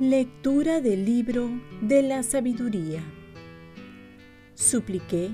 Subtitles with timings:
[0.00, 1.48] Lectura del libro
[1.80, 3.00] de la sabiduría.
[4.56, 5.30] Supliqué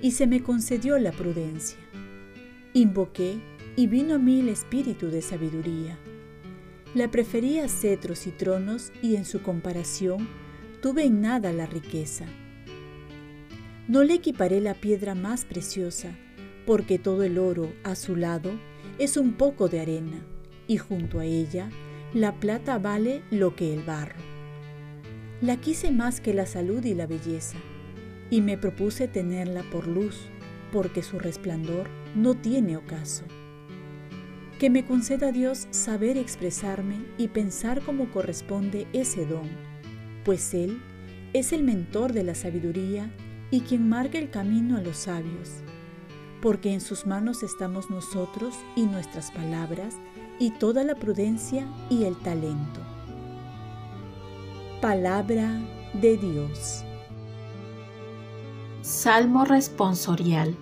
[0.00, 1.78] y se me concedió la prudencia.
[2.72, 3.38] Invoqué
[3.76, 5.96] y vino a mí el espíritu de sabiduría.
[6.96, 10.26] La prefería cetros y tronos y en su comparación
[10.82, 12.26] tuve en nada la riqueza.
[13.86, 16.10] No le equiparé la piedra más preciosa,
[16.66, 18.50] porque todo el oro a su lado
[18.98, 20.26] es un poco de arena,
[20.66, 21.70] y junto a ella
[22.12, 24.20] la plata vale lo que el barro.
[25.40, 27.58] La quise más que la salud y la belleza,
[28.28, 30.18] y me propuse tenerla por luz,
[30.72, 33.24] porque su resplandor no tiene ocaso.
[34.58, 39.48] Que me conceda Dios saber expresarme y pensar como corresponde ese don,
[40.24, 40.80] pues Él
[41.32, 43.10] es el mentor de la sabiduría
[43.50, 45.62] y quien marca el camino a los sabios,
[46.40, 49.94] porque en sus manos estamos nosotros y nuestras palabras,
[50.38, 52.80] y toda la prudencia y el talento.
[54.80, 55.60] Palabra
[55.94, 56.84] de Dios.
[58.80, 60.56] Salmo responsorial.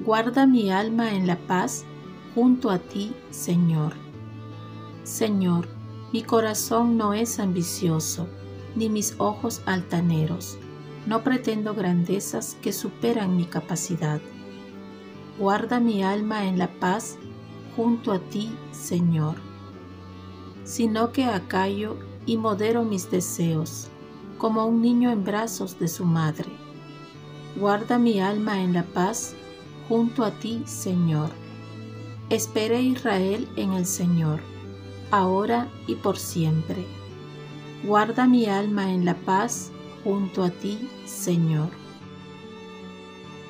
[0.00, 1.84] Guarda mi alma en la paz
[2.34, 3.94] junto a ti, Señor.
[5.02, 5.66] Señor,
[6.12, 8.28] mi corazón no es ambicioso,
[8.76, 10.58] ni mis ojos altaneros.
[11.06, 14.20] No pretendo grandezas que superan mi capacidad.
[15.38, 17.18] Guarda mi alma en la paz
[17.76, 19.36] junto a ti, Señor,
[20.64, 23.88] sino que acallo y modero mis deseos,
[24.38, 26.50] como un niño en brazos de su madre.
[27.56, 29.34] Guarda mi alma en la paz
[29.88, 31.30] junto a ti, Señor.
[32.30, 34.40] Espere Israel en el Señor,
[35.10, 36.86] ahora y por siempre.
[37.84, 39.72] Guarda mi alma en la paz
[40.04, 41.70] junto a ti, Señor.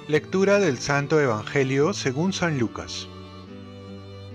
[0.08, 3.08] Lectura del Santo Evangelio según San Lucas.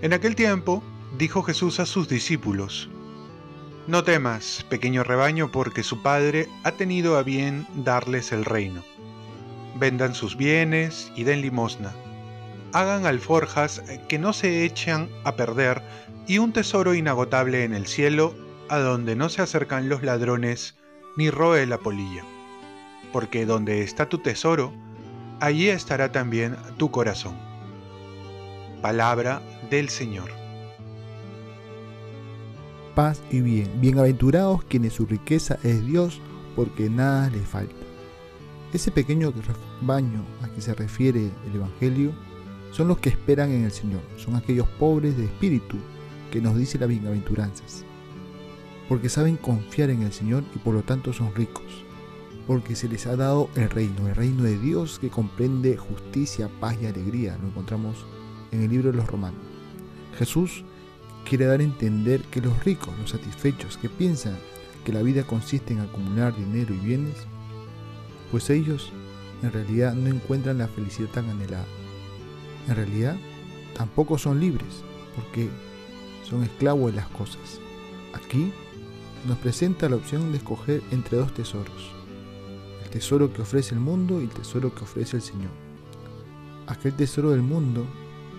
[0.00, 0.84] En aquel tiempo
[1.18, 2.88] dijo Jesús a sus discípulos,
[3.88, 8.84] No temas, pequeño rebaño, porque su Padre ha tenido a bien darles el reino.
[9.80, 11.92] Vendan sus bienes y den limosna.
[12.72, 15.82] Hagan alforjas que no se echan a perder
[16.28, 18.32] y un tesoro inagotable en el cielo,
[18.68, 20.74] a donde no se acercan los ladrones
[21.16, 22.24] ni roe la polilla.
[23.12, 24.72] Porque donde está tu tesoro,
[25.40, 27.36] allí estará también tu corazón.
[28.82, 30.30] Palabra del Señor.
[32.94, 36.20] Paz y bien, bienaventurados quienes su riqueza es Dios,
[36.56, 37.74] porque nada les falta.
[38.72, 39.32] Ese pequeño
[39.80, 42.12] baño a que se refiere el Evangelio
[42.72, 45.78] son los que esperan en el Señor, son aquellos pobres de espíritu
[46.30, 47.84] que nos dice las bienaventuranzas,
[48.88, 51.64] porque saben confiar en el Señor y por lo tanto son ricos,
[52.46, 56.76] porque se les ha dado el reino, el reino de Dios que comprende justicia, paz
[56.80, 58.06] y alegría, lo encontramos
[58.50, 59.40] en el libro de los Romanos.
[60.18, 60.64] Jesús
[61.28, 64.36] quiere dar a entender que los ricos, los satisfechos, que piensan
[64.84, 67.16] que la vida consiste en acumular dinero y bienes,
[68.30, 68.90] pues ellos
[69.42, 71.66] en realidad no encuentran la felicidad tan anhelada.
[72.66, 73.16] En realidad
[73.76, 74.82] tampoco son libres,
[75.14, 75.48] porque
[76.28, 77.60] son esclavos de las cosas.
[78.14, 78.52] Aquí
[79.26, 81.92] nos presenta la opción de escoger entre dos tesoros,
[82.84, 85.50] el tesoro que ofrece el mundo y el tesoro que ofrece el Señor.
[86.66, 87.86] Aquel tesoro del mundo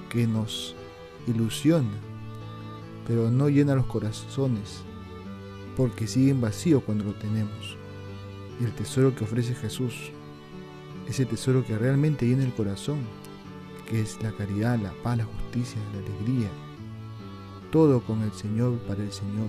[0.09, 0.75] que nos
[1.27, 1.89] ilusiona,
[3.07, 4.83] pero no llena los corazones,
[5.75, 7.77] porque siguen vacíos cuando lo tenemos.
[8.59, 10.11] Y el tesoro que ofrece Jesús,
[11.07, 12.99] ese tesoro que realmente llena el corazón,
[13.87, 16.49] que es la caridad, la paz, la justicia, la alegría,
[17.71, 19.47] todo con el Señor para el Señor,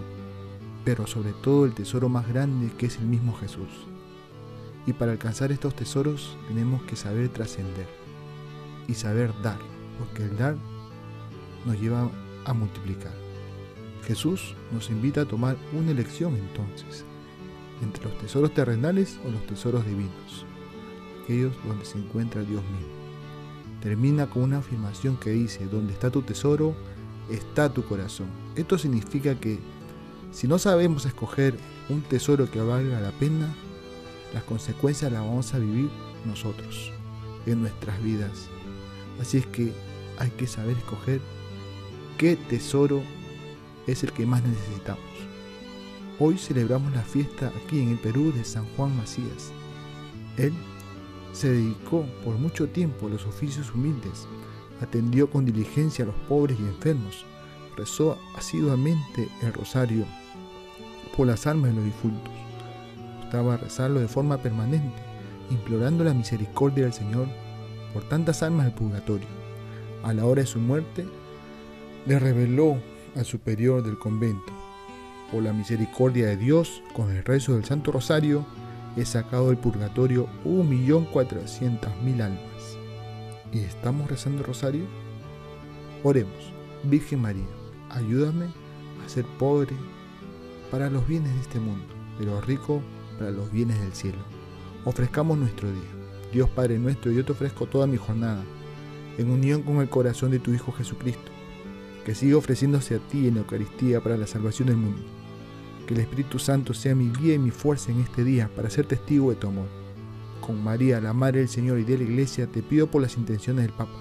[0.85, 3.69] pero sobre todo el tesoro más grande que es el mismo Jesús.
[4.87, 7.87] Y para alcanzar estos tesoros tenemos que saber trascender
[8.89, 9.59] y saber dar,
[9.99, 10.57] porque el dar
[11.67, 12.11] nos lleva
[12.45, 13.13] a multiplicar.
[14.05, 17.05] Jesús nos invita a tomar una elección entonces,
[17.83, 20.47] entre los tesoros terrenales o los tesoros divinos,
[21.23, 23.01] aquellos donde se encuentra Dios mismo.
[23.83, 26.75] Termina con una afirmación que dice, donde está tu tesoro,
[27.31, 28.29] está tu corazón.
[28.57, 29.59] Esto significa que
[30.33, 31.57] si no sabemos escoger
[31.89, 33.53] un tesoro que valga la pena,
[34.33, 35.91] las consecuencias las vamos a vivir
[36.25, 36.93] nosotros
[37.47, 38.49] en nuestras vidas.
[39.21, 39.73] Así es que
[40.19, 41.21] hay que saber escoger
[42.17, 43.03] qué tesoro
[43.87, 45.03] es el que más necesitamos.
[46.19, 49.53] Hoy celebramos la fiesta aquí en el Perú de San Juan Macías.
[50.37, 50.53] Él
[51.33, 54.27] se dedicó por mucho tiempo a los oficios humildes,
[54.81, 57.25] atendió con diligencia a los pobres y enfermos,
[57.77, 60.07] rezó asiduamente el rosario
[61.17, 62.33] por las almas de los difuntos.
[63.23, 65.03] gustaba rezarlo de forma permanente,
[65.51, 67.29] implorando la misericordia del Señor
[67.93, 69.29] por tantas almas del purgatorio.
[70.03, 71.07] A la hora de su muerte,
[72.07, 72.79] le reveló
[73.17, 74.53] al superior del convento,
[75.31, 78.45] por la misericordia de Dios, con el rezo del Santo Rosario,
[78.97, 82.79] he sacado del purgatorio 1.400.000 almas.
[83.53, 84.85] ¿Y estamos rezando el rosario?
[86.03, 86.53] Oremos,
[86.85, 87.47] Virgen María,
[87.91, 88.47] ayúdame
[89.05, 89.75] a ser pobre
[90.71, 91.85] para los bienes de este mundo,
[92.19, 92.83] pero rico
[93.19, 94.19] para los bienes del cielo.
[94.85, 96.01] Ofrezcamos nuestro día.
[96.33, 98.43] Dios Padre nuestro, yo te ofrezco toda mi jornada,
[99.19, 101.31] en unión con el corazón de tu Hijo Jesucristo,
[102.05, 105.03] que siga ofreciéndose a ti en la Eucaristía para la salvación del mundo.
[105.87, 108.87] Que el Espíritu Santo sea mi guía y mi fuerza en este día para ser
[108.87, 109.67] testigo de tu amor.
[110.41, 113.65] Con María, la Madre del Señor y de la Iglesia, te pido por las intenciones
[113.65, 113.99] del Papa.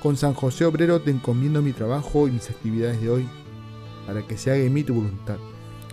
[0.00, 3.28] Con San José Obrero te encomiendo mi trabajo y mis actividades de hoy,
[4.06, 5.36] para que se haga en mí tu voluntad.